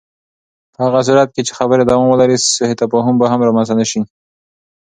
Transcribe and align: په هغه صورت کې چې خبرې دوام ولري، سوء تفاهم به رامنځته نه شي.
په 0.73 0.79
هغه 0.85 0.99
صورت 1.07 1.29
کې 1.35 1.41
چې 1.47 1.53
خبرې 1.59 1.83
دوام 1.85 2.07
ولري، 2.09 2.37
سوء 2.55 2.73
تفاهم 2.81 3.15
به 3.19 3.25
رامنځته 3.47 3.75
نه 3.79 3.85
شي. 3.91 4.01